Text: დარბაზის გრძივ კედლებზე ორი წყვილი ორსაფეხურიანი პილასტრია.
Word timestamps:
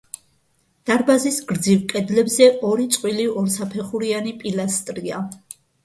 დარბაზის 0.89 1.37
გრძივ 1.51 1.83
კედლებზე 1.93 2.49
ორი 2.73 2.91
წყვილი 2.99 3.29
ორსაფეხურიანი 3.45 4.39
პილასტრია. 4.45 5.27